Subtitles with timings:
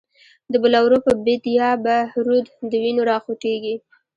[0.51, 3.75] د بلورو په بید یا به، رود د وینو را خوټیږی